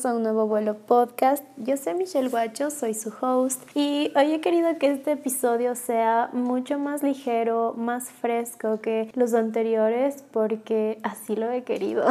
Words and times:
bienvenidos 0.00 0.06
a 0.06 0.14
un 0.14 0.22
nuevo 0.22 0.46
vuelo 0.46 0.76
podcast. 0.76 1.44
Yo 1.56 1.76
soy 1.76 1.94
Michelle 1.94 2.28
Guacho, 2.28 2.70
soy 2.70 2.94
su 2.94 3.12
host 3.20 3.60
y 3.74 4.12
hoy 4.16 4.32
he 4.32 4.40
querido 4.40 4.78
que 4.78 4.90
este 4.90 5.12
episodio 5.12 5.74
sea 5.74 6.30
mucho 6.32 6.78
más 6.78 7.02
ligero, 7.02 7.74
más 7.76 8.08
fresco 8.08 8.80
que 8.80 9.10
los 9.14 9.34
anteriores 9.34 10.24
porque 10.30 10.98
así 11.02 11.36
lo 11.36 11.50
he 11.50 11.64
querido. 11.64 12.06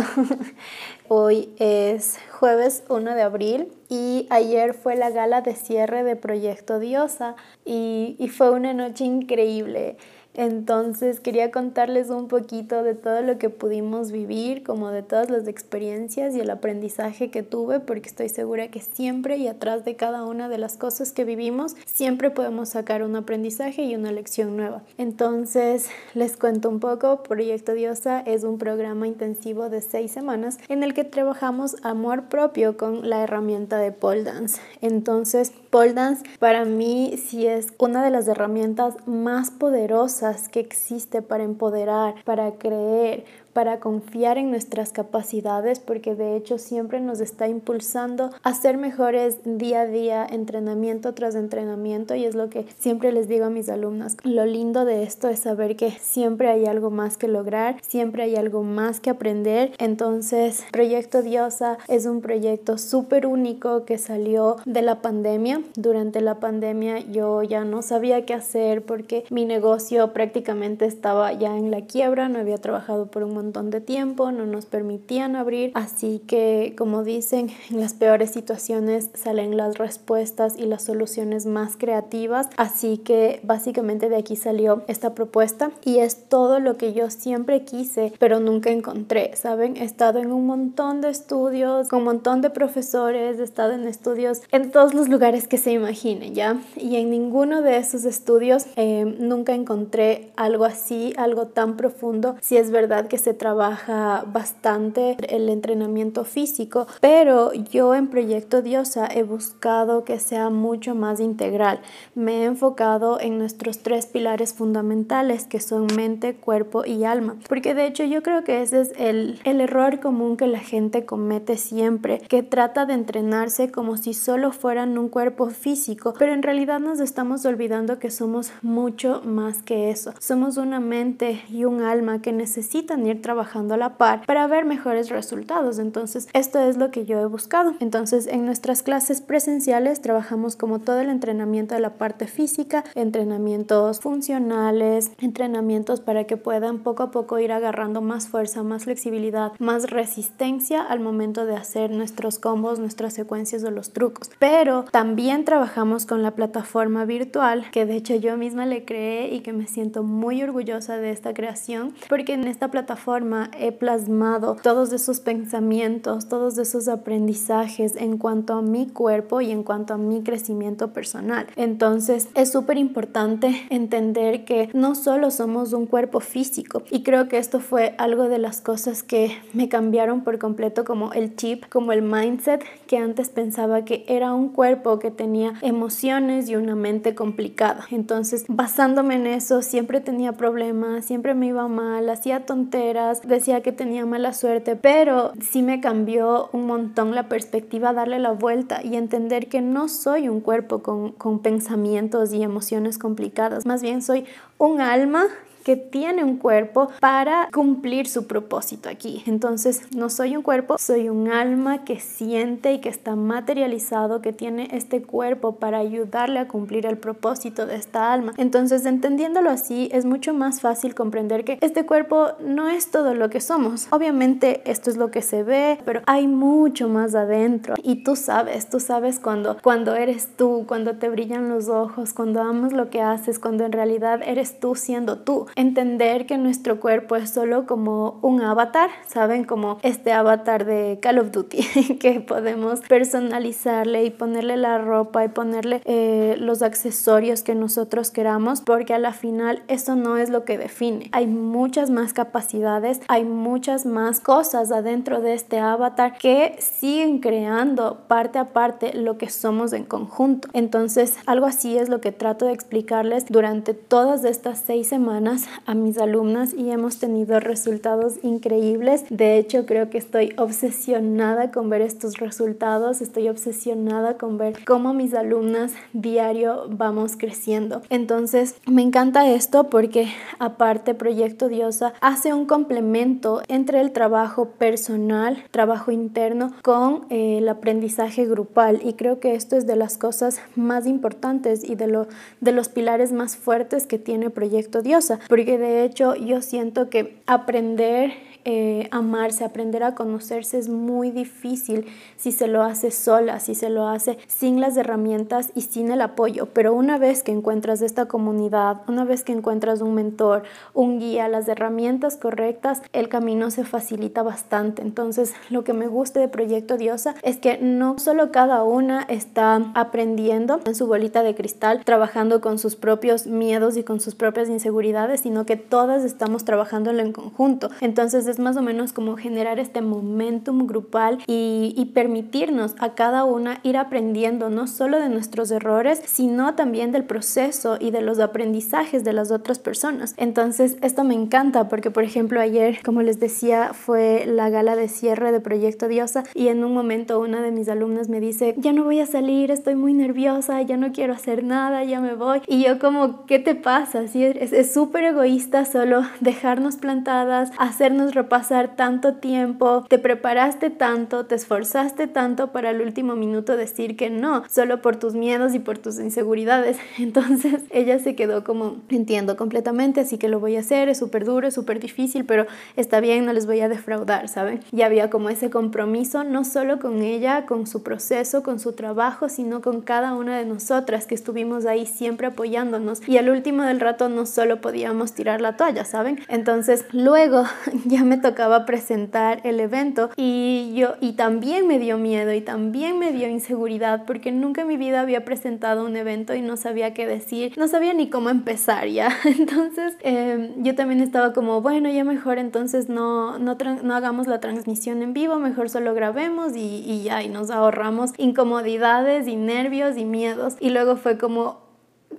hoy 1.07 1.53
es 1.57 2.19
jueves 2.31 2.83
1 2.89 3.15
de 3.15 3.21
abril 3.21 3.71
y 3.89 4.27
ayer 4.29 4.73
fue 4.73 4.95
la 4.95 5.09
gala 5.09 5.41
de 5.41 5.55
cierre 5.55 6.03
de 6.03 6.15
Proyecto 6.15 6.79
Diosa 6.79 7.35
y, 7.65 8.15
y 8.19 8.29
fue 8.29 8.51
una 8.51 8.73
noche 8.73 9.05
increíble. 9.05 9.97
Entonces 10.39 11.19
quería 11.19 11.51
contarles 11.51 12.09
un 12.09 12.29
poquito 12.29 12.81
de 12.81 12.95
todo 12.95 13.21
lo 13.21 13.37
que 13.37 13.49
pudimos 13.49 14.13
vivir, 14.13 14.63
como 14.63 14.89
de 14.89 15.03
todas 15.03 15.29
las 15.29 15.49
experiencias 15.49 16.33
y 16.33 16.39
el 16.39 16.49
aprendizaje 16.49 17.29
que 17.29 17.43
tuve, 17.43 17.81
porque 17.81 18.07
estoy 18.07 18.29
segura 18.29 18.69
que 18.69 18.79
siempre 18.79 19.35
y 19.35 19.49
atrás 19.49 19.83
de 19.83 19.97
cada 19.97 20.23
una 20.23 20.47
de 20.47 20.57
las 20.57 20.77
cosas 20.77 21.11
que 21.11 21.25
vivimos, 21.25 21.75
siempre 21.85 22.31
podemos 22.31 22.69
sacar 22.69 23.03
un 23.03 23.17
aprendizaje 23.17 23.83
y 23.83 23.95
una 23.95 24.13
lección 24.13 24.55
nueva. 24.55 24.81
Entonces 24.97 25.89
les 26.13 26.37
cuento 26.37 26.69
un 26.69 26.79
poco, 26.79 27.21
Proyecto 27.21 27.73
Diosa 27.73 28.21
es 28.21 28.45
un 28.45 28.57
programa 28.57 29.07
intensivo 29.07 29.69
de 29.69 29.81
seis 29.81 30.09
semanas 30.09 30.57
en 30.69 30.83
el 30.83 30.93
que 30.93 31.03
trabajamos 31.03 31.75
amor 31.83 32.29
propio 32.29 32.77
con 32.77 33.09
la 33.09 33.23
herramienta 33.23 33.77
de 33.77 33.91
pole 33.91 34.23
dance. 34.23 34.61
Entonces, 34.79 35.51
pole 35.69 35.91
dance 35.91 36.23
para 36.39 36.63
mí 36.63 37.17
sí 37.17 37.45
es 37.45 37.73
una 37.77 38.01
de 38.05 38.09
las 38.09 38.29
herramientas 38.29 38.95
más 39.05 39.51
poderosas 39.51 40.28
que 40.49 40.59
existe 40.59 41.21
para 41.21 41.43
empoderar, 41.43 42.23
para 42.23 42.51
creer, 42.53 43.25
para 43.53 43.79
confiar 43.79 44.37
en 44.37 44.51
nuestras 44.51 44.91
capacidades 44.91 45.79
porque 45.79 46.15
de 46.15 46.35
hecho 46.35 46.57
siempre 46.57 46.99
nos 46.99 47.19
está 47.19 47.47
impulsando 47.47 48.29
a 48.43 48.53
ser 48.53 48.77
mejores 48.77 49.39
día 49.43 49.81
a 49.81 49.85
día, 49.85 50.25
entrenamiento 50.29 51.13
tras 51.13 51.35
entrenamiento 51.35 52.15
y 52.15 52.25
es 52.25 52.35
lo 52.35 52.49
que 52.49 52.65
siempre 52.77 53.11
les 53.11 53.27
digo 53.27 53.45
a 53.45 53.49
mis 53.49 53.69
alumnas. 53.69 54.17
Lo 54.23 54.45
lindo 54.45 54.85
de 54.85 55.03
esto 55.03 55.29
es 55.29 55.39
saber 55.39 55.75
que 55.75 55.91
siempre 55.91 56.49
hay 56.49 56.65
algo 56.65 56.89
más 56.89 57.17
que 57.17 57.27
lograr, 57.27 57.77
siempre 57.81 58.23
hay 58.23 58.35
algo 58.35 58.63
más 58.63 58.99
que 58.99 59.09
aprender. 59.09 59.71
Entonces, 59.77 60.63
Proyecto 60.71 61.21
Diosa 61.21 61.77
es 61.87 62.05
un 62.05 62.21
proyecto 62.21 62.77
súper 62.77 63.25
único 63.25 63.85
que 63.85 63.97
salió 63.97 64.57
de 64.65 64.81
la 64.81 65.01
pandemia. 65.01 65.61
Durante 65.75 66.21
la 66.21 66.35
pandemia 66.35 66.99
yo 66.99 67.43
ya 67.43 67.63
no 67.63 67.81
sabía 67.81 68.25
qué 68.25 68.33
hacer 68.33 68.83
porque 68.83 69.25
mi 69.29 69.45
negocio 69.45 70.13
prácticamente 70.13 70.85
estaba 70.85 71.33
ya 71.33 71.57
en 71.57 71.71
la 71.71 71.81
quiebra, 71.81 72.29
no 72.29 72.39
había 72.39 72.57
trabajado 72.57 73.07
por 73.07 73.23
un 73.23 73.33
de 73.51 73.81
tiempo, 73.81 74.31
no 74.31 74.45
nos 74.45 74.65
permitían 74.67 75.35
abrir, 75.35 75.71
así 75.73 76.21
que 76.27 76.75
como 76.77 77.03
dicen, 77.03 77.49
en 77.71 77.79
las 77.79 77.93
peores 77.93 78.29
situaciones 78.29 79.09
salen 79.15 79.57
las 79.57 79.77
respuestas 79.77 80.55
y 80.57 80.65
las 80.65 80.83
soluciones 80.83 81.47
más 81.47 81.75
creativas, 81.75 82.47
así 82.57 82.99
que 82.99 83.39
básicamente 83.43 84.07
de 84.07 84.17
aquí 84.17 84.35
salió 84.35 84.83
esta 84.87 85.15
propuesta 85.15 85.71
y 85.83 85.97
es 85.97 86.29
todo 86.29 86.59
lo 86.59 86.77
que 86.77 86.93
yo 86.93 87.09
siempre 87.09 87.63
quise, 87.63 88.13
pero 88.19 88.39
nunca 88.39 88.69
encontré, 88.69 89.35
¿saben? 89.35 89.75
He 89.77 89.83
estado 89.83 90.19
en 90.19 90.31
un 90.31 90.45
montón 90.45 91.01
de 91.01 91.09
estudios, 91.09 91.89
con 91.89 91.99
un 91.99 92.05
montón 92.05 92.41
de 92.41 92.51
profesores, 92.51 93.39
he 93.39 93.43
estado 93.43 93.73
en 93.73 93.87
estudios 93.87 94.41
en 94.51 94.69
todos 94.71 94.93
los 94.93 95.09
lugares 95.09 95.47
que 95.47 95.57
se 95.57 95.71
imaginen, 95.71 96.35
¿ya? 96.35 96.61
Y 96.77 96.97
en 96.97 97.09
ninguno 97.09 97.63
de 97.63 97.77
esos 97.77 98.05
estudios 98.05 98.67
eh, 98.75 99.05
nunca 99.19 99.55
encontré 99.55 100.31
algo 100.35 100.65
así, 100.65 101.13
algo 101.17 101.47
tan 101.47 101.77
profundo, 101.77 102.35
si 102.41 102.57
es 102.57 102.69
verdad 102.69 103.07
que 103.07 103.17
se 103.17 103.28
trabaja 103.33 104.23
bastante 104.27 105.17
el 105.27 105.49
entrenamiento 105.49 106.23
físico, 106.23 106.87
pero 107.01 107.53
yo 107.53 107.95
en 107.95 108.07
Proyecto 108.07 108.61
Diosa 108.61 109.07
he 109.07 109.23
buscado 109.23 110.03
que 110.03 110.19
sea 110.19 110.49
mucho 110.49 110.95
más 110.95 111.19
integral. 111.19 111.79
Me 112.15 112.41
he 112.41 112.45
enfocado 112.45 113.19
en 113.19 113.37
nuestros 113.37 113.79
tres 113.79 114.05
pilares 114.05 114.53
fundamentales 114.53 115.45
que 115.45 115.59
son 115.59 115.87
mente, 115.95 116.35
cuerpo 116.35 116.85
y 116.85 117.03
alma, 117.03 117.37
porque 117.47 117.73
de 117.73 117.87
hecho 117.87 118.03
yo 118.03 118.23
creo 118.23 118.43
que 118.43 118.61
ese 118.61 118.81
es 118.81 118.93
el, 118.97 119.39
el 119.43 119.61
error 119.61 119.99
común 119.99 120.37
que 120.37 120.47
la 120.47 120.59
gente 120.59 121.05
comete 121.05 121.57
siempre, 121.57 122.19
que 122.27 122.43
trata 122.43 122.85
de 122.85 122.93
entrenarse 122.93 123.71
como 123.71 123.97
si 123.97 124.13
solo 124.13 124.51
fueran 124.51 124.97
un 124.97 125.09
cuerpo 125.09 125.49
físico, 125.49 126.13
pero 126.17 126.33
en 126.33 126.43
realidad 126.43 126.79
nos 126.79 126.99
estamos 126.99 127.45
olvidando 127.45 127.99
que 127.99 128.11
somos 128.11 128.51
mucho 128.61 129.21
más 129.25 129.61
que 129.61 129.89
eso. 129.89 130.13
Somos 130.19 130.57
una 130.57 130.79
mente 130.79 131.41
y 131.49 131.65
un 131.65 131.81
alma 131.81 132.21
que 132.21 132.31
necesitan 132.31 133.05
ir 133.05 133.18
trabajando 133.19 133.73
a 133.73 133.77
la 133.77 133.97
par 133.97 134.25
para 134.25 134.47
ver 134.47 134.65
mejores 134.65 135.09
resultados. 135.09 135.79
Entonces, 135.79 136.27
esto 136.33 136.59
es 136.59 136.77
lo 136.77 136.91
que 136.91 137.05
yo 137.05 137.19
he 137.19 137.25
buscado. 137.25 137.73
Entonces, 137.79 138.27
en 138.27 138.45
nuestras 138.45 138.83
clases 138.83 139.21
presenciales 139.21 140.01
trabajamos 140.01 140.55
como 140.55 140.79
todo 140.79 140.99
el 140.99 141.09
entrenamiento 141.09 141.75
de 141.75 141.81
la 141.81 141.95
parte 141.95 142.27
física, 142.27 142.83
entrenamientos 142.95 143.99
funcionales, 143.99 145.11
entrenamientos 145.19 146.01
para 146.01 146.25
que 146.25 146.37
puedan 146.37 146.79
poco 146.79 147.03
a 147.03 147.11
poco 147.11 147.39
ir 147.39 147.51
agarrando 147.51 148.01
más 148.01 148.27
fuerza, 148.27 148.63
más 148.63 148.85
flexibilidad, 148.85 149.51
más 149.59 149.89
resistencia 149.89 150.81
al 150.81 150.99
momento 150.99 151.45
de 151.45 151.55
hacer 151.55 151.91
nuestros 151.91 152.39
combos, 152.39 152.79
nuestras 152.79 153.13
secuencias 153.13 153.63
o 153.63 153.71
los 153.71 153.91
trucos. 153.91 154.31
Pero 154.39 154.85
también 154.91 155.45
trabajamos 155.45 156.05
con 156.05 156.23
la 156.23 156.31
plataforma 156.31 157.05
virtual 157.05 157.65
que 157.71 157.85
de 157.85 157.95
hecho 157.95 158.15
yo 158.15 158.37
misma 158.37 158.65
le 158.65 158.85
creé 158.85 159.33
y 159.33 159.41
que 159.41 159.53
me 159.53 159.67
siento 159.67 160.03
muy 160.03 160.41
orgullosa 160.43 160.97
de 160.97 161.11
esta 161.11 161.33
creación 161.33 161.93
porque 162.07 162.33
en 162.33 162.47
esta 162.47 162.69
plataforma 162.69 163.08
he 163.57 163.71
plasmado 163.71 164.55
todos 164.61 164.93
esos 164.93 165.19
pensamientos, 165.19 166.27
todos 166.27 166.57
esos 166.57 166.87
aprendizajes 166.87 167.95
en 167.95 168.17
cuanto 168.17 168.53
a 168.53 168.61
mi 168.61 168.87
cuerpo 168.87 169.41
y 169.41 169.51
en 169.51 169.63
cuanto 169.63 169.95
a 169.95 169.97
mi 169.97 170.21
crecimiento 170.21 170.93
personal. 170.93 171.47
Entonces 171.55 172.29
es 172.35 172.51
súper 172.51 172.77
importante 172.77 173.63
entender 173.71 174.45
que 174.45 174.69
no 174.73 174.93
solo 174.93 175.31
somos 175.31 175.73
un 175.73 175.87
cuerpo 175.87 176.19
físico 176.19 176.83
y 176.91 177.01
creo 177.01 177.27
que 177.27 177.37
esto 177.37 177.59
fue 177.59 177.95
algo 177.97 178.29
de 178.29 178.37
las 178.37 178.61
cosas 178.61 179.01
que 179.01 179.31
me 179.53 179.69
cambiaron 179.69 180.23
por 180.23 180.37
completo 180.37 180.85
como 180.85 181.11
el 181.13 181.35
chip, 181.35 181.65
como 181.69 181.91
el 181.91 182.01
mindset 182.03 182.63
que 182.85 182.97
antes 182.97 183.29
pensaba 183.29 183.85
que 183.85 184.05
era 184.07 184.33
un 184.33 184.49
cuerpo 184.49 184.99
que 184.99 185.09
tenía 185.09 185.53
emociones 185.61 186.49
y 186.49 186.55
una 186.55 186.75
mente 186.75 187.15
complicada. 187.15 187.85
Entonces 187.89 188.45
basándome 188.47 189.15
en 189.15 189.27
eso 189.27 189.61
siempre 189.63 189.99
tenía 189.99 190.33
problemas, 190.33 191.05
siempre 191.05 191.33
me 191.33 191.47
iba 191.47 191.67
mal, 191.67 192.09
hacía 192.09 192.45
tonteras 192.45 192.98
decía 193.23 193.61
que 193.61 193.71
tenía 193.71 194.05
mala 194.05 194.33
suerte, 194.33 194.75
pero 194.75 195.33
sí 195.41 195.61
me 195.61 195.81
cambió 195.81 196.49
un 196.53 196.65
montón 196.65 197.15
la 197.15 197.29
perspectiva, 197.29 197.93
darle 197.93 198.19
la 198.19 198.31
vuelta 198.31 198.81
y 198.83 198.95
entender 198.95 199.47
que 199.47 199.61
no 199.61 199.87
soy 199.89 200.29
un 200.29 200.41
cuerpo 200.41 200.79
con, 200.83 201.11
con 201.11 201.39
pensamientos 201.39 202.33
y 202.33 202.43
emociones 202.43 202.97
complicadas, 202.97 203.65
más 203.65 203.81
bien 203.81 204.01
soy 204.01 204.25
un 204.57 204.81
alma 204.81 205.25
que 205.69 205.75
tiene 205.75 206.23
un 206.23 206.37
cuerpo 206.37 206.89
para 206.99 207.47
cumplir 207.53 208.07
su 208.07 208.25
propósito 208.25 208.89
aquí. 208.89 209.21
Entonces, 209.27 209.83
no 209.95 210.09
soy 210.09 210.35
un 210.35 210.41
cuerpo, 210.41 210.79
soy 210.79 211.09
un 211.09 211.29
alma 211.29 211.85
que 211.85 211.99
siente 211.99 212.73
y 212.73 212.79
que 212.79 212.89
está 212.89 213.15
materializado, 213.15 214.19
que 214.19 214.33
tiene 214.33 214.69
este 214.71 215.03
cuerpo 215.03 215.57
para 215.57 215.77
ayudarle 215.77 216.39
a 216.39 216.47
cumplir 216.47 216.87
el 216.87 216.97
propósito 216.97 217.67
de 217.67 217.75
esta 217.75 218.11
alma. 218.11 218.33
Entonces, 218.37 218.83
entendiéndolo 218.87 219.51
así, 219.51 219.89
es 219.91 220.05
mucho 220.05 220.33
más 220.33 220.59
fácil 220.59 220.95
comprender 220.95 221.43
que 221.43 221.59
este 221.61 221.85
cuerpo 221.85 222.29
no 222.43 222.67
es 222.67 222.89
todo 222.89 223.13
lo 223.13 223.29
que 223.29 223.39
somos. 223.39 223.89
Obviamente, 223.91 224.63
esto 224.65 224.89
es 224.89 224.97
lo 224.97 225.11
que 225.11 225.21
se 225.21 225.43
ve, 225.43 225.77
pero 225.85 226.01
hay 226.07 226.27
mucho 226.27 226.89
más 226.89 227.13
adentro. 227.13 227.75
Y 227.83 228.03
tú 228.03 228.15
sabes, 228.15 228.71
tú 228.71 228.79
sabes 228.79 229.19
cuando, 229.19 229.57
cuando 229.61 229.93
eres 229.93 230.29
tú, 230.35 230.65
cuando 230.67 230.95
te 230.95 231.09
brillan 231.09 231.47
los 231.47 231.69
ojos, 231.69 232.13
cuando 232.13 232.41
amas 232.41 232.73
lo 232.73 232.89
que 232.89 233.03
haces, 233.03 233.37
cuando 233.37 233.65
en 233.65 233.71
realidad 233.71 234.21
eres 234.25 234.59
tú 234.59 234.73
siendo 234.73 235.19
tú 235.19 235.45
entender 235.59 236.25
que 236.25 236.37
nuestro 236.37 236.79
cuerpo 236.79 237.17
es 237.17 237.31
solo 237.31 237.65
como 237.65 238.17
un 238.21 238.41
avatar, 238.41 238.89
¿saben? 239.07 239.43
Como 239.43 239.77
este 239.83 240.13
avatar 240.13 240.63
de 240.63 240.99
Call 241.01 241.19
of 241.19 241.31
Duty, 241.31 241.97
que 241.99 242.21
podemos 242.21 242.79
personalizarle 242.81 244.05
y 244.05 244.09
ponerle 244.09 244.55
la 244.55 244.77
ropa 244.77 245.25
y 245.25 245.27
ponerle 245.27 245.81
eh, 245.83 246.37
los 246.39 246.61
accesorios 246.61 247.43
que 247.43 247.55
nosotros 247.55 248.09
queramos, 248.09 248.61
porque 248.61 248.93
a 248.93 248.99
la 248.99 249.11
final 249.11 249.61
eso 249.67 249.95
no 249.97 250.15
es 250.15 250.29
lo 250.29 250.45
que 250.45 250.57
define. 250.57 251.09
Hay 251.11 251.27
muchas 251.27 251.89
más 251.89 252.13
capacidades, 252.13 253.01
hay 253.09 253.25
muchas 253.25 253.85
más 253.85 254.21
cosas 254.21 254.71
adentro 254.71 255.19
de 255.19 255.33
este 255.33 255.59
avatar 255.59 256.17
que 256.17 256.55
siguen 256.59 257.19
creando 257.19 257.97
parte 258.07 258.39
a 258.39 258.53
parte 258.53 258.93
lo 258.93 259.17
que 259.17 259.29
somos 259.29 259.73
en 259.73 259.83
conjunto. 259.83 260.47
Entonces, 260.53 261.17
algo 261.25 261.45
así 261.45 261.77
es 261.77 261.89
lo 261.89 261.99
que 261.99 262.13
trato 262.13 262.45
de 262.45 262.53
explicarles 262.53 263.25
durante 263.27 263.73
todas 263.73 264.23
estas 264.23 264.59
seis 264.59 264.87
semanas 264.87 265.48
a 265.65 265.75
mis 265.75 265.97
alumnas 265.97 266.53
y 266.53 266.71
hemos 266.71 266.97
tenido 266.99 267.39
resultados 267.39 268.15
increíbles. 268.23 269.05
De 269.09 269.37
hecho, 269.37 269.65
creo 269.65 269.89
que 269.89 269.97
estoy 269.97 270.33
obsesionada 270.37 271.51
con 271.51 271.69
ver 271.69 271.81
estos 271.81 272.17
resultados, 272.17 273.01
estoy 273.01 273.29
obsesionada 273.29 274.17
con 274.17 274.37
ver 274.37 274.63
cómo 274.65 274.93
mis 274.93 275.13
alumnas 275.13 275.73
diario 275.93 276.65
vamos 276.69 277.15
creciendo. 277.17 277.81
Entonces, 277.89 278.55
me 278.65 278.81
encanta 278.81 279.29
esto 279.29 279.69
porque 279.69 280.07
aparte 280.39 280.93
Proyecto 280.93 281.49
Diosa 281.49 281.93
hace 282.01 282.33
un 282.33 282.45
complemento 282.45 283.41
entre 283.47 283.81
el 283.81 283.91
trabajo 283.91 284.49
personal, 284.51 285.43
trabajo 285.51 285.91
interno, 285.91 286.53
con 286.61 287.05
eh, 287.09 287.37
el 287.39 287.49
aprendizaje 287.49 288.25
grupal 288.25 288.81
y 288.83 288.93
creo 288.93 289.19
que 289.19 289.35
esto 289.35 289.55
es 289.55 289.67
de 289.67 289.75
las 289.75 289.97
cosas 289.97 290.41
más 290.55 290.85
importantes 290.85 291.63
y 291.63 291.75
de, 291.75 291.87
lo, 291.87 292.07
de 292.41 292.51
los 292.51 292.69
pilares 292.69 293.11
más 293.11 293.37
fuertes 293.37 293.87
que 293.87 293.97
tiene 293.97 294.29
Proyecto 294.29 294.81
Diosa, 294.81 295.19
porque 295.29 295.59
de 295.59 295.85
hecho 295.85 296.15
yo 296.15 296.41
siento 296.41 296.89
que 296.89 297.21
aprender 297.27 298.11
eh, 298.51 298.87
amarse, 298.89 299.45
aprender 299.45 299.83
a 299.83 299.93
conocerse 299.93 300.57
es 300.57 300.69
muy 300.69 301.11
difícil 301.11 301.85
si 302.17 302.31
se 302.31 302.47
lo 302.47 302.63
hace 302.63 302.89
sola, 302.89 303.39
si 303.39 303.53
se 303.53 303.69
lo 303.69 303.87
hace 303.87 304.17
sin 304.25 304.59
las 304.59 304.75
herramientas 304.75 305.51
y 305.53 305.61
sin 305.61 305.91
el 305.91 306.01
apoyo. 306.01 306.47
Pero 306.47 306.73
una 306.73 306.97
vez 306.97 307.21
que 307.21 307.31
encuentras 307.31 307.83
esta 307.83 308.07
comunidad, 308.07 308.81
una 308.87 309.05
vez 309.05 309.23
que 309.23 309.33
encuentras 309.33 309.81
un 309.81 309.93
mentor, 309.93 310.41
un 310.73 310.99
guía, 310.99 311.27
las 311.27 311.47
herramientas 311.47 312.17
correctas, 312.17 312.81
el 312.91 313.07
camino 313.07 313.51
se 313.51 313.65
facilita 313.65 314.23
bastante. 314.23 314.81
Entonces, 314.81 315.35
lo 315.51 315.63
que 315.63 315.73
me 315.73 315.85
gusta 315.85 316.19
de 316.19 316.27
Proyecto 316.27 316.75
Diosa 316.75 317.13
es 317.21 317.37
que 317.37 317.59
no 317.59 317.99
solo 317.99 318.31
cada 318.31 318.63
una 318.63 319.03
está 319.03 319.71
aprendiendo 319.75 320.59
en 320.65 320.73
su 320.73 320.87
bolita 320.87 321.21
de 321.21 321.35
cristal, 321.35 321.85
trabajando 321.85 322.41
con 322.41 322.57
sus 322.57 322.75
propios 322.75 323.27
miedos 323.27 323.77
y 323.77 323.83
con 323.83 323.99
sus 323.99 324.15
propias 324.15 324.49
inseguridades, 324.49 325.21
sino 325.21 325.45
que 325.45 325.55
todas 325.55 326.03
estamos 326.03 326.45
trabajándolo 326.45 327.01
en 327.01 327.13
conjunto. 327.13 327.69
Entonces, 327.81 328.25
es 328.25 328.38
más 328.39 328.57
o 328.57 328.61
menos 328.61 328.93
como 328.93 329.17
generar 329.17 329.59
este 329.59 329.81
momentum 329.81 330.67
grupal 330.67 331.19
y, 331.27 331.89
permitirnos 331.93 332.75
a 332.79 332.93
cada 332.93 333.25
una 333.25 333.59
ir 333.63 333.75
aprendiendo 333.75 334.49
no 334.49 334.67
solo 334.67 334.99
de 334.99 335.09
nuestros 335.09 335.49
errores, 335.49 336.01
sino 336.05 336.53
también 336.53 336.91
del 336.91 337.03
proceso 337.03 337.77
y 337.79 337.89
de 337.89 338.01
los 338.01 338.19
aprendizajes 338.19 339.03
de 339.03 339.11
las 339.11 339.31
otras 339.31 339.57
personas. 339.57 340.13
Entonces, 340.17 340.77
esto 340.81 341.03
me 341.03 341.15
encanta 341.15 341.67
porque, 341.67 341.89
por 341.89 342.03
ejemplo, 342.03 342.39
ayer, 342.39 342.79
como 342.83 343.01
les 343.01 343.19
decía, 343.19 343.73
fue 343.73 344.25
la 344.27 344.49
gala 344.49 344.75
de 344.75 344.87
cierre 344.87 345.31
de 345.31 345.39
Proyecto 345.41 345.87
Diosa 345.87 346.23
y 346.35 346.49
en 346.49 346.63
un 346.63 346.73
momento 346.73 347.19
una 347.19 347.41
de 347.41 347.51
mis 347.51 347.69
alumnas 347.69 348.07
me 348.07 348.19
dice, 348.19 348.53
ya 348.57 348.71
no 348.71 348.83
voy 348.83 348.99
a 348.99 349.05
salir, 349.05 349.51
estoy 349.51 349.75
muy 349.75 349.93
nerviosa, 349.93 350.61
ya 350.61 350.77
no 350.77 350.91
quiero 350.91 351.13
hacer 351.13 351.43
nada, 351.43 351.83
ya 351.83 351.99
me 352.01 352.15
voy. 352.15 352.41
Y 352.47 352.63
yo 352.63 352.79
como, 352.79 353.25
¿qué 353.25 353.39
te 353.39 353.55
pasa? 353.55 354.07
¿Sí? 354.07 354.23
Es 354.23 354.73
súper 354.73 355.05
egoísta 355.05 355.65
solo 355.65 356.03
dejarnos 356.19 356.77
plantadas, 356.77 357.51
hacernos 357.57 358.15
pasar 358.29 358.75
tanto 358.75 359.15
tiempo, 359.15 359.85
te 359.89 359.99
preparaste 359.99 360.69
tanto, 360.69 361.25
te 361.25 361.35
esforzaste 361.35 362.07
tanto 362.07 362.51
para 362.51 362.69
el 362.69 362.81
último 362.81 363.15
minuto 363.15 363.57
decir 363.57 363.97
que 363.97 364.09
no, 364.09 364.43
solo 364.47 364.81
por 364.81 364.95
tus 364.95 365.15
miedos 365.15 365.53
y 365.53 365.59
por 365.59 365.77
tus 365.77 365.99
inseguridades. 365.99 366.77
Entonces 366.97 367.63
ella 367.71 367.99
se 367.99 368.15
quedó 368.15 368.43
como, 368.43 368.77
entiendo 368.89 369.35
completamente, 369.35 370.01
así 370.01 370.17
que 370.17 370.29
lo 370.29 370.39
voy 370.39 370.55
a 370.55 370.59
hacer, 370.59 370.89
es 370.89 370.99
súper 370.99 371.25
duro, 371.25 371.47
es 371.47 371.53
súper 371.53 371.79
difícil, 371.79 372.25
pero 372.25 372.45
está 372.75 372.99
bien, 372.99 373.25
no 373.25 373.33
les 373.33 373.45
voy 373.45 373.61
a 373.61 373.69
defraudar, 373.69 374.27
¿saben? 374.27 374.61
Y 374.71 374.83
había 374.83 375.09
como 375.09 375.29
ese 375.29 375.49
compromiso, 375.49 376.23
no 376.23 376.43
solo 376.43 376.79
con 376.79 377.01
ella, 377.01 377.45
con 377.45 377.67
su 377.67 377.83
proceso, 377.83 378.43
con 378.43 378.59
su 378.59 378.73
trabajo, 378.73 379.29
sino 379.29 379.61
con 379.61 379.81
cada 379.81 380.13
una 380.13 380.37
de 380.37 380.45
nosotras 380.45 381.07
que 381.07 381.15
estuvimos 381.15 381.65
ahí 381.65 381.85
siempre 381.85 382.27
apoyándonos. 382.27 383.07
Y 383.07 383.17
al 383.17 383.29
último 383.29 383.63
del 383.63 383.79
rato 383.79 384.09
no 384.09 384.25
solo 384.25 384.61
podíamos 384.61 385.13
tirar 385.13 385.41
la 385.41 385.57
toalla, 385.57 385.85
¿saben? 385.85 386.19
Entonces 386.27 386.85
luego 386.91 387.43
ya 387.85 388.03
me 388.09 388.17
tocaba 388.17 388.65
presentar 388.65 389.39
el 389.43 389.59
evento 389.59 390.09
y 390.15 390.73
yo 390.75 390.95
y 390.99 391.13
también 391.13 391.67
me 391.67 391.79
dio 391.79 391.97
miedo 391.97 392.33
y 392.33 392.41
también 392.41 392.99
me 392.99 393.11
dio 393.11 393.27
inseguridad 393.29 394.03
porque 394.05 394.31
nunca 394.31 394.61
en 394.61 394.67
mi 394.67 394.77
vida 394.77 395.01
había 395.01 395.23
presentado 395.23 395.85
un 395.85 395.95
evento 395.95 396.33
y 396.33 396.41
no 396.41 396.57
sabía 396.57 396.93
qué 396.93 397.05
decir, 397.05 397.53
no 397.57 397.67
sabía 397.67 397.93
ni 397.93 398.09
cómo 398.09 398.29
empezar 398.29 398.87
ya. 398.87 399.09
Entonces 399.25 399.95
em, 400.01 400.63
yo 400.63 400.75
también 400.75 401.01
estaba 401.01 401.33
como, 401.33 401.61
bueno, 401.61 401.89
ya 401.89 402.03
mejor 402.03 402.39
entonces 402.39 402.89
no, 402.89 403.37
no, 403.37 403.57
no 403.83 403.95
hagamos 403.95 404.27
la 404.27 404.39
transmisión 404.39 405.01
en 405.01 405.13
vivo, 405.13 405.35
mejor 405.37 405.69
solo 405.69 405.93
grabemos 405.93 406.55
y, 406.55 406.83
y 406.85 407.03
ya, 407.03 407.23
y 407.23 407.29
nos 407.29 407.51
ahorramos 407.51 408.11
incomodidades 408.17 409.27
y 409.27 409.35
nervios 409.35 409.97
y 409.97 410.05
miedos. 410.05 410.55
Y 410.59 410.71
luego 410.71 410.95
fue 410.95 411.17
como, 411.17 411.68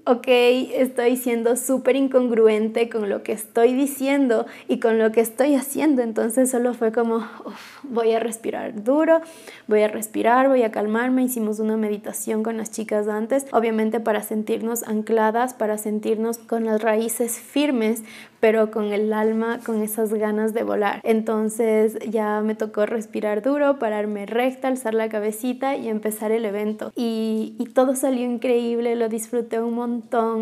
ok, 0.06 0.26
estoy 0.26 1.16
siendo 1.16 1.56
súper 1.56 1.96
incongruente 1.96 2.88
con 2.88 3.08
lo 3.08 3.22
que 3.22 3.32
estoy 3.32 3.74
diciendo 3.74 4.46
y 4.68 4.80
con 4.80 4.98
lo 4.98 5.12
que 5.12 5.20
estoy 5.20 5.54
haciendo. 5.54 6.02
Entonces 6.02 6.50
solo 6.50 6.74
fue 6.74 6.92
como, 6.92 7.26
voy 7.82 8.12
a 8.12 8.20
respirar 8.20 8.82
duro, 8.82 9.20
voy 9.66 9.82
a 9.82 9.88
respirar, 9.88 10.48
voy 10.48 10.62
a 10.62 10.72
calmarme. 10.72 11.24
Hicimos 11.24 11.60
una 11.60 11.76
meditación 11.76 12.42
con 12.42 12.56
las 12.56 12.70
chicas 12.70 13.08
antes, 13.08 13.46
obviamente 13.52 14.00
para 14.00 14.22
sentirnos 14.22 14.82
ancladas, 14.84 15.54
para 15.54 15.78
sentirnos 15.78 16.38
con 16.38 16.64
las 16.64 16.82
raíces 16.82 17.38
firmes, 17.38 18.02
pero 18.40 18.70
con 18.70 18.86
el 18.86 19.12
alma, 19.12 19.60
con 19.64 19.82
esas 19.82 20.14
ganas 20.14 20.54
de 20.54 20.62
volar. 20.62 21.00
Entonces 21.04 21.98
ya 22.08 22.40
me 22.40 22.54
tocó 22.54 22.86
respirar 22.86 23.42
duro, 23.42 23.78
pararme 23.78 24.24
recta, 24.24 24.68
alzar 24.68 24.94
la 24.94 25.10
cabecita 25.10 25.76
y 25.76 25.88
empezar 25.88 26.32
el 26.32 26.46
evento. 26.46 26.90
Y, 26.96 27.54
y 27.58 27.66
todo 27.66 27.94
salió 27.94 28.24
increíble, 28.24 28.96
lo 28.96 29.10
disfruté 29.10 29.60
un 29.60 29.74
montón, 29.74 29.89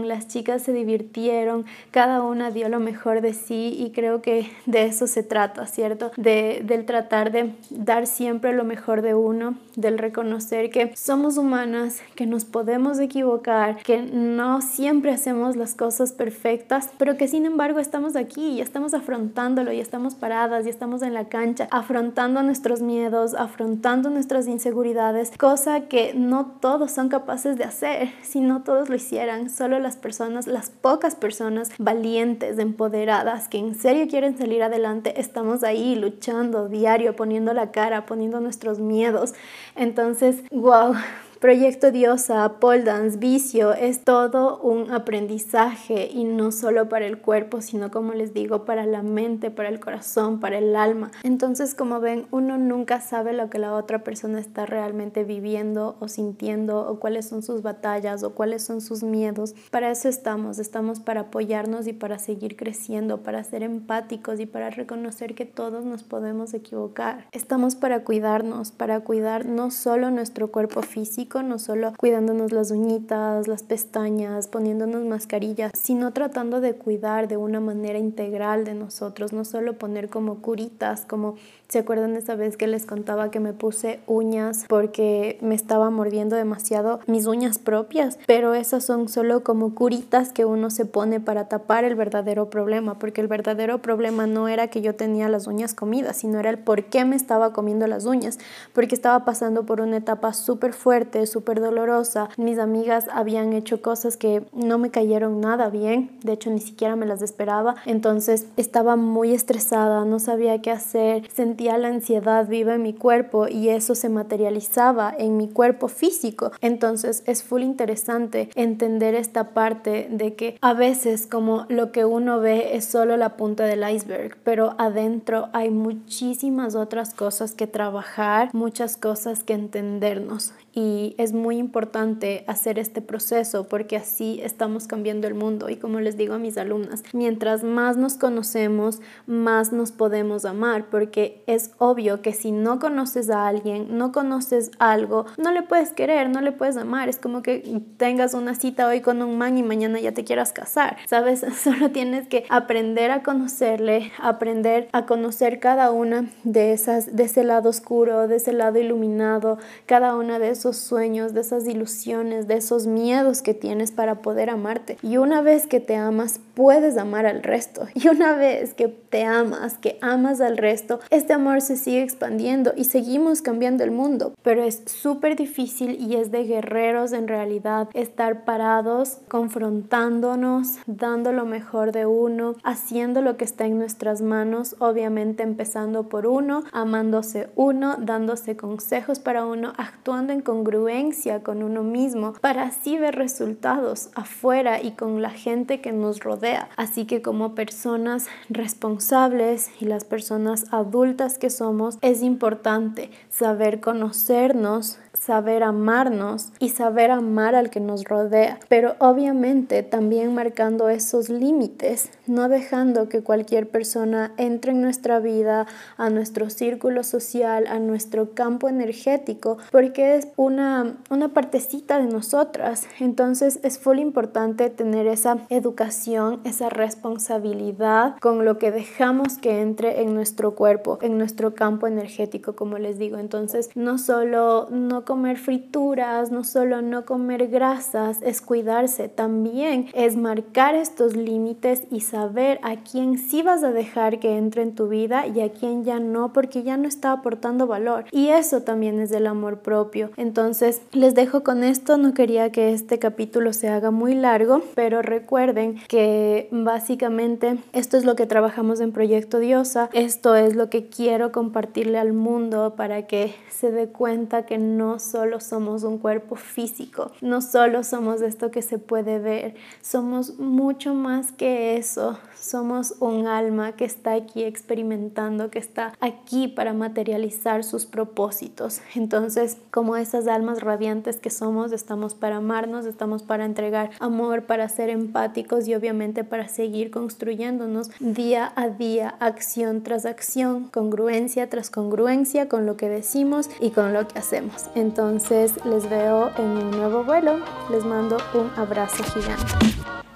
las 0.05 0.29
chicas 0.29 0.63
se 0.63 0.73
divirtieron, 0.73 1.65
cada 1.91 2.23
una 2.23 2.51
dio 2.51 2.69
lo 2.69 2.81
mejor 2.81 3.21
de 3.21 3.33
sí 3.33 3.77
y 3.79 3.91
creo 3.91 4.23
que 4.23 4.51
de 4.67 4.85
eso 4.85 5.07
se 5.07 5.23
trata, 5.23 5.67
¿cierto? 5.67 6.11
De, 6.17 6.63
del 6.65 6.85
tratar 6.85 7.33
de 7.33 7.53
dar 7.71 8.07
siempre 8.07 8.53
lo 8.53 8.65
mejor 8.65 9.03
de 9.03 9.15
uno, 9.15 9.57
del 9.77 9.99
reconocer 9.99 10.71
que 10.71 10.95
somos 10.97 11.39
humanas, 11.39 12.01
que 12.15 12.27
nos 12.27 12.45
podemos 12.45 12.99
equivocar, 12.99 13.77
que 13.77 14.03
no 14.03 14.61
siempre 14.61 15.13
hacemos 15.13 15.57
las 15.57 15.75
cosas 15.75 16.13
perfectas, 16.13 16.91
pero 16.99 17.17
que 17.17 17.29
sin 17.29 17.47
embargo 17.47 17.79
estamos 17.79 18.17
aquí 18.17 18.49
y 18.49 18.61
estamos 18.61 18.95
afrontándolo 18.95 19.73
y 19.73 19.81
estamos 19.81 20.15
paradas 20.15 20.67
y 20.67 20.71
estamos 20.71 21.03
en 21.03 21.15
la 21.15 21.29
cancha, 21.29 21.69
afrontando 21.71 22.43
nuestros 22.43 22.83
miedos, 22.83 23.35
afrontando 23.35 24.11
nuestras 24.11 24.47
inseguridades, 24.49 25.33
cosa 25.39 25.83
que 25.83 26.15
no 26.15 26.47
todos 26.61 26.91
son 26.93 27.09
capaces 27.09 27.57
de 27.57 27.65
hacer, 27.65 28.11
si 28.23 28.41
no 28.41 28.63
todos 28.63 28.89
lo 28.89 28.97
hicieran, 28.97 29.38
solo 29.47 29.79
las 29.79 29.97
personas, 29.97 30.47
las 30.47 30.71
pocas 30.71 31.15
personas 31.15 31.71
valientes, 31.79 32.59
empoderadas, 32.59 33.49
que 33.49 33.59
en 33.59 33.75
serio 33.75 34.07
quieren 34.09 34.37
salir 34.37 34.63
adelante, 34.63 35.21
estamos 35.21 35.63
ahí 35.63 35.95
luchando 35.95 36.69
diario, 36.69 37.17
poniendo 37.17 37.53
la 37.55 37.71
cara, 37.71 38.07
poniendo 38.07 38.41
nuestros 38.41 38.81
miedos. 38.81 39.35
Entonces, 39.77 40.43
wow, 40.51 40.95
Proyecto 41.41 41.93
Diosa, 41.93 42.59
pole 42.59 42.83
dance, 42.83 43.17
vicio, 43.17 43.73
es 43.73 44.03
todo 44.03 44.59
un 44.59 44.91
aprendizaje 44.91 46.11
y 46.13 46.25
no 46.25 46.51
solo 46.51 46.89
para 46.89 47.07
el 47.07 47.19
cuerpo, 47.19 47.61
sino 47.61 47.93
como 47.93 48.13
les 48.13 48.35
digo, 48.35 48.65
para 48.65 48.87
la 48.87 49.05
mente, 49.05 49.53
para 49.53 49.69
el 49.69 49.79
corazón, 49.79 50.41
para 50.41 50.59
el 50.59 50.75
alma. 50.75 51.13
Entonces, 51.23 51.77
como 51.77 52.01
ven, 52.01 52.27
uno 52.33 52.59
nunca 52.59 53.01
sabe 53.01 53.35
lo 53.35 53.51
que 53.51 53.61
la 53.61 53.75
otra 53.75 54.03
persona 54.03 54.41
está 54.41 54.67
realmente 54.67 55.23
viviendo 55.23 55.97
o 56.01 56.09
sintiendo 56.09 56.81
o 56.81 56.99
cuáles 56.99 57.29
son 57.29 57.45
sus 57.45 57.63
batallas 57.63 58.25
o 58.25 58.35
cuáles 58.35 58.65
son 58.65 58.81
sus 58.81 59.05
miedos. 59.05 59.55
Para 59.71 59.93
eso 59.93 60.09
estamos, 60.09 60.59
estamos 60.59 60.99
para 60.99 61.21
apoyarnos 61.21 61.87
y 61.87 61.93
para 61.93 62.19
seguir 62.19 62.57
creciendo, 62.57 63.23
para 63.23 63.45
ser 63.45 63.63
empáticos 63.63 64.41
y 64.41 64.47
para 64.47 64.71
reconocer 64.71 65.37
que 65.37 65.45
todos 65.45 65.85
nos 65.85 66.03
podemos 66.03 66.53
equivocar. 66.53 67.29
Estamos 67.31 67.77
para 67.77 68.03
cuidarnos, 68.03 68.73
para 68.73 68.99
cuidar 69.05 69.47
no 69.47 69.71
solo 69.71 70.11
nuestro 70.11 70.51
cuerpo 70.51 70.83
físico, 70.83 71.28
no 71.37 71.59
solo 71.59 71.93
cuidándonos 71.97 72.53
las 72.53 72.71
uñitas, 72.71 73.47
las 73.49 73.63
pestañas, 73.63 74.49
poniéndonos 74.49 75.05
mascarillas, 75.05 75.73
sino 75.75 76.13
tratando 76.13 76.61
de 76.61 76.75
cuidar 76.75 77.29
de 77.29 77.37
una 77.37 77.61
manera 77.61 77.99
integral 77.99 78.65
de 78.65 78.75
nosotros, 78.75 79.33
no 79.33 79.45
solo 79.45 79.75
poner 79.75 80.09
como 80.09 80.41
curitas, 80.41 81.05
como 81.07 81.37
¿Se 81.71 81.81
acuerdan 81.81 82.15
de 82.15 82.21
esa 82.21 82.35
vez 82.35 82.57
que 82.57 82.67
les 82.67 82.87
contaba 82.87 83.31
que 83.31 83.41
me 83.41 83.53
puse 83.53 84.01
uñas 84.07 84.65
porque 84.71 85.37
me 85.43 85.55
estaba 85.55 85.91
mordiendo 85.91 86.35
demasiado 86.35 87.01
mis 87.07 87.27
uñas 87.27 87.59
propias? 87.59 88.19
Pero 88.27 88.55
esas 88.55 88.87
son 88.87 89.11
solo 89.11 89.45
como 89.45 89.75
curitas 89.75 90.33
que 90.33 90.47
uno 90.47 90.71
se 90.71 90.87
pone 90.87 91.21
para 91.21 91.49
tapar 91.49 91.85
el 91.85 91.95
verdadero 91.95 92.49
problema, 92.49 92.99
porque 92.99 93.21
el 93.21 93.27
verdadero 93.27 93.83
problema 93.83 94.27
no 94.27 94.49
era 94.49 94.69
que 94.69 94.81
yo 94.81 94.95
tenía 94.95 95.29
las 95.29 95.47
uñas 95.47 95.75
comidas, 95.75 96.17
sino 96.17 96.41
era 96.41 96.49
el 96.49 96.59
por 96.59 96.85
qué 96.85 97.05
me 97.05 97.17
estaba 97.17 97.53
comiendo 97.53 97.87
las 97.87 98.07
uñas, 98.07 98.39
porque 98.73 98.95
estaba 98.95 99.27
pasando 99.27 99.67
por 99.67 99.83
una 99.83 99.99
etapa 99.99 100.33
súper 100.33 100.73
fuerte, 100.73 101.27
súper 101.27 101.61
dolorosa. 101.61 102.31
Mis 102.39 102.59
amigas 102.59 103.09
habían 103.13 103.53
hecho 103.53 103.83
cosas 103.83 104.17
que 104.17 104.43
no 104.55 104.79
me 104.79 104.91
cayeron 104.91 105.43
nada 105.43 105.69
bien, 105.69 106.19
de 106.23 106.33
hecho 106.33 106.49
ni 106.49 106.61
siquiera 106.61 106.97
me 106.97 107.05
las 107.05 107.21
esperaba, 107.21 107.75
entonces 107.85 108.47
estaba 108.57 108.97
muy 108.97 109.35
estresada, 109.35 110.07
no 110.07 110.19
sabía 110.19 110.63
qué 110.63 110.71
hacer, 110.71 111.29
sentía 111.31 111.58
la 111.59 111.89
ansiedad 111.89 112.47
viva 112.47 112.75
en 112.75 112.83
mi 112.83 112.95
cuerpo 112.95 113.49
y 113.49 113.69
eso 113.71 113.95
se 113.95 114.09
materializaba 114.09 115.13
en 115.17 115.37
mi 115.37 115.49
cuerpo 115.49 115.89
físico. 115.89 116.53
Entonces 116.61 117.23
es 117.27 117.43
full 117.43 117.63
interesante 117.63 118.51
entender 118.55 119.15
esta 119.15 119.51
parte 119.51 120.09
de 120.11 120.35
que 120.35 120.57
a 120.61 120.73
veces 120.73 121.27
como 121.27 121.67
lo 121.69 121.93
que 121.93 122.05
uno 122.05 122.41
ve 122.41 122.77
es 122.77 122.85
solo 122.85 123.17
la 123.17 123.37
punta 123.37 123.65
del 123.65 123.89
iceberg, 123.89 124.37
pero 124.45 124.75
adentro 124.79 125.49
hay 125.53 125.71
muchísimas 125.71 126.75
otras 126.75 127.15
cosas 127.15 127.55
que 127.55 127.67
trabajar, 127.67 128.51
muchas 128.53 128.97
cosas 128.97 129.43
que 129.43 129.55
entendernos 129.55 130.53
y 130.75 131.15
es 131.19 131.33
muy 131.33 131.57
importante 131.59 132.45
hacer 132.47 132.79
este 132.79 133.01
proceso 133.01 133.69
porque 133.69 133.97
así 133.97 134.41
estamos 134.43 134.87
cambiando 134.87 135.27
el 135.27 135.35
mundo 135.35 135.69
y 135.69 135.77
como 135.77 136.01
les 136.01 136.17
digo 136.17 136.35
a 136.35 136.39
mis 136.39 136.59
alumnas, 136.59 137.03
mientras 137.13 137.65
más 137.65 137.97
nos 137.97 138.15
conocemos, 138.15 139.01
más 139.27 139.73
nos 139.73 139.93
podemos 139.93 140.45
amar 140.45 140.87
porque 140.91 141.43
es 141.47 141.73
obvio 141.79 142.23
que 142.23 142.33
si 142.33 142.53
no 142.53 142.79
conoces 142.79 143.31
a 143.31 143.47
alguien, 143.49 143.99
no 143.99 144.13
conoces 144.13 144.71
algo, 144.79 145.27
no 145.37 145.53
le 145.53 145.63
puedes 145.63 145.93
querer, 145.93 146.29
no 146.29 146.41
le 146.41 146.53
puedes 146.53 146.77
amar, 146.77 147.09
es 147.09 147.19
como 147.19 147.43
que 147.43 147.83
tengas 147.97 148.35
una 148.35 148.55
cita 148.55 148.87
hoy 148.87 149.01
con 149.01 149.23
un 149.23 149.39
man 149.39 149.59
y 149.59 149.63
mañana 149.63 149.99
ya 150.01 150.13
te 150.13 150.25
quieras 150.25 150.53
casar, 150.53 150.99
¿sabes? 151.07 151.45
Solo 151.63 151.91
tienes 151.91 152.29
que 152.29 152.45
aprender 152.51 153.11
a 153.11 153.23
conocerle, 153.23 154.13
aprender 154.19 154.89
a 154.93 155.07
conocer 155.07 155.61
cada 155.61 155.91
una 155.91 156.31
de 156.45 156.73
esas 156.73 157.17
de 157.17 157.25
ese 157.25 157.45
lado 157.45 157.71
oscuro, 157.71 158.29
de 158.29 158.37
ese 158.37 158.53
lado 158.53 158.79
iluminado, 158.79 159.59
cada 159.87 160.15
una 160.15 160.39
de 160.39 160.51
esos 160.59 160.77
sueños, 160.77 161.35
de 161.35 161.41
esas 161.41 161.67
ilusiones, 161.69 162.49
de 162.49 162.57
esos 162.57 162.87
miedos 162.87 163.43
que 163.43 163.55
tienes 163.55 163.93
para 163.93 164.23
poder 164.23 164.51
amarte. 164.51 164.99
Y 165.03 165.17
una 165.17 165.41
vez 165.41 165.67
que 165.67 165.79
te 165.79 165.95
amas, 165.95 166.41
puedes 166.59 166.97
amar 166.99 167.25
al 167.25 167.45
resto. 167.45 167.87
Y 167.95 168.09
una 168.09 168.35
vez 168.35 168.75
que 168.75 168.89
te 168.89 169.25
amas, 169.25 169.79
que 169.79 169.99
amas 170.01 170.41
al 170.41 170.57
resto, 170.57 170.99
este 171.11 171.33
amor 171.33 171.61
se 171.61 171.77
sigue 171.77 172.03
expandiendo 172.03 172.73
y 172.77 172.85
seguimos 172.85 173.43
cambiando 173.43 173.85
el 173.85 173.91
mundo. 173.91 174.35
Pero 174.43 174.63
es 174.63 174.83
súper 174.87 175.37
difícil 175.37 175.99
y 176.01 176.17
es 176.17 176.31
de 176.31 176.45
guerreros 176.45 177.13
en 177.13 177.29
realidad 177.29 177.89
estar 177.95 178.45
parados, 178.45 179.19
confrontándonos, 179.29 180.79
dando 180.87 181.33
lo 181.33 181.45
mejor 181.45 181.93
de 181.93 182.07
uno, 182.07 182.55
haciendo 182.65 183.21
lo 183.21 183.37
que 183.37 183.45
está 183.45 183.67
en 183.67 183.79
nuestras 183.79 184.21
manos, 184.21 184.75
obviamente 184.79 185.43
empezando 185.43 186.09
por 186.09 186.27
uno, 186.27 186.65
amándose 186.73 187.51
uno, 187.57 187.97
dándose 187.99 188.57
consejos 188.57 189.19
para 189.19 189.45
uno, 189.45 189.75
actuando 189.77 190.33
en 190.33 190.41
congruencia 190.41 191.43
con 191.43 191.63
uno 191.63 191.83
mismo 191.83 192.33
para 192.41 192.63
así 192.65 192.99
ver 192.99 193.15
resultados 193.15 194.11
afuera 194.15 194.83
y 194.83 194.93
con 194.93 195.23
la 195.23 195.31
gente 195.31 195.81
que 195.81 195.93
nos 195.93 196.21
rodea. 196.21 196.48
Así 196.77 197.05
que 197.05 197.23
como 197.23 197.55
personas 197.55 198.27
responsables 198.49 199.71
y 199.81 199.85
las 199.85 200.05
personas 200.05 200.67
adultas 200.71 201.39
que 201.39 201.51
somos, 201.51 201.99
es 202.03 202.23
importante 202.23 203.11
saber 203.29 203.81
conocernos, 203.81 204.99
saber 205.19 205.63
amarnos 205.63 206.53
y 206.59 206.71
saber 206.71 207.11
amar 207.11 207.55
al 207.55 207.71
que 207.71 207.81
nos 207.81 208.05
rodea, 208.05 208.59
pero 208.69 208.95
obviamente 208.99 209.83
también 209.83 210.35
marcando 210.35 210.89
esos 210.89 211.29
límites, 211.29 212.11
no 212.27 212.49
dejando 212.49 213.09
que 213.09 213.23
cualquier 213.23 213.69
persona 213.69 214.33
entre 214.37 214.73
en 214.73 214.81
nuestra 214.81 215.19
vida, 215.19 215.67
a 215.97 216.11
nuestro 216.11 216.51
círculo 216.51 217.03
social, 217.03 217.67
a 217.67 217.79
nuestro 217.79 218.35
campo 218.35 218.69
energético, 218.69 219.59
porque 219.71 220.17
es 220.17 220.29
una, 220.37 220.97
una 221.11 221.29
partecita 221.29 221.99
de 221.99 222.07
nosotras. 222.07 222.87
Entonces 223.01 223.61
es 223.63 223.79
full 223.79 223.99
importante 223.99 224.71
tener 224.71 225.07
esa 225.07 225.39
educación, 225.49 226.38
esa 226.45 226.69
responsabilidad 226.69 228.17
con 228.21 228.45
lo 228.45 228.59
que 228.59 228.71
dejamos 228.71 229.39
que 229.39 229.61
entre 229.61 230.03
en 230.03 230.15
nuestro 230.15 230.55
cuerpo, 230.55 230.99
en 231.03 231.19
nuestro 231.19 231.55
campo 231.55 231.87
energético, 231.87 232.55
como 232.55 232.79
les 232.79 232.99
digo. 232.99 233.19
Entonces 233.19 233.71
no 233.75 233.99
solo 233.99 234.69
no 234.71 235.05
comer 235.05 235.39
frituras, 235.39 236.31
no 236.31 236.45
solo 236.45 236.83
no 236.83 237.05
comer 237.05 237.49
grasas, 237.49 238.21
es 238.23 238.41
cuidarse, 238.41 239.09
también 239.09 239.89
es 239.95 240.17
marcar 240.17 240.75
estos 240.75 241.17
límites 241.17 241.83
y 241.91 242.01
saber 242.01 242.61
a 242.63 242.77
quién 242.77 243.19
sí 243.19 243.43
vas 243.43 243.63
a 243.63 243.73
dejar 243.73 244.19
que 244.19 244.37
entre 244.37 244.63
en 244.63 244.75
tu 244.75 244.89
vida 244.89 245.27
y 245.27 245.41
a 245.41 245.51
quién 245.51 245.85
ya 245.85 246.01
no, 246.01 246.33
porque 246.33 246.63
ya 246.63 246.77
no 246.77 246.89
está 246.89 247.13
aportando 247.13 247.67
valor. 247.67 248.05
Y 248.11 248.29
eso 248.29 248.63
también 248.63 249.01
es 249.01 249.11
del 249.11 249.27
amor 249.27 249.61
propio. 249.61 250.11
Entonces, 250.17 250.83
les 250.93 251.15
dejo 251.15 251.43
con 251.43 251.65
esto, 251.65 251.99
no 251.99 252.15
quería 252.15 252.51
que 252.53 252.73
este 252.73 252.99
capítulo 252.99 253.53
se 253.53 253.69
haga 253.69 253.91
muy 253.91 254.15
largo, 254.15 254.63
pero 254.75 255.03
recuerden 255.03 255.77
que 255.89 256.28
básicamente 256.51 257.59
esto 257.73 257.97
es 257.97 258.05
lo 258.05 258.17
que 258.17 258.27
trabajamos 258.27 258.81
en 258.81 258.93
Proyecto 258.93 259.39
Diosa, 259.39 259.91
esto 259.93 260.35
es 260.35 260.55
lo 260.55 260.71
que 260.71 260.89
quiero 260.89 261.33
compartirle 261.33 261.99
al 261.99 262.13
mundo 262.13 262.75
para 262.77 263.07
que 263.07 263.35
se 263.51 263.71
dé 263.71 263.89
cuenta 263.89 264.47
que 264.47 264.59
no 264.59 264.99
solo 264.99 265.41
somos 265.41 265.83
un 265.83 265.99
cuerpo 265.99 266.37
físico, 266.37 267.13
no 267.21 267.41
solo 267.41 267.83
somos 267.85 268.23
esto 268.23 268.51
que 268.51 268.63
se 268.63 268.79
puede 268.79 269.19
ver, 269.19 269.55
somos 269.83 270.39
mucho 270.39 270.95
más 270.95 271.33
que 271.33 271.77
eso, 271.77 272.19
somos 272.39 272.95
un 273.01 273.27
alma 273.27 273.73
que 273.73 273.85
está 273.85 274.15
aquí 274.15 274.45
experimentando, 274.45 275.51
que 275.51 275.59
está 275.59 275.93
aquí 276.01 276.49
para 276.49 276.73
materializar 276.73 277.65
sus 277.65 277.87
propósitos. 277.87 278.81
Entonces, 278.95 279.59
como 279.71 279.97
esas 279.97 280.27
almas 280.29 280.61
radiantes 280.61 281.19
que 281.21 281.31
somos, 281.31 281.73
estamos 281.73 282.15
para 282.15 282.37
amarnos, 282.37 282.87
estamos 282.87 283.23
para 283.23 283.45
entregar 283.45 283.91
amor, 284.01 284.45
para 284.45 284.69
ser 284.69 284.91
empáticos 284.91 285.69
y 285.69 285.75
obviamente 285.75 286.08
para 286.25 286.49
seguir 286.49 286.91
construyéndonos 286.91 287.91
día 288.01 288.53
a 288.57 288.69
día, 288.69 289.15
acción 289.21 289.83
tras 289.83 290.07
acción, 290.07 290.69
congruencia 290.69 291.49
tras 291.49 291.71
congruencia 291.71 292.49
con 292.49 292.67
lo 292.67 292.77
que 292.77 292.89
decimos 292.89 293.51
y 293.61 293.71
con 293.71 293.93
lo 293.93 294.07
que 294.09 294.19
hacemos. 294.19 294.67
Entonces 294.75 295.55
les 295.65 295.89
veo 295.89 296.31
en 296.39 296.47
un 296.47 296.71
nuevo 296.71 297.05
vuelo. 297.05 297.39
Les 297.71 297.85
mando 297.85 298.17
un 298.35 298.51
abrazo 298.57 299.03
gigante. 299.05 300.08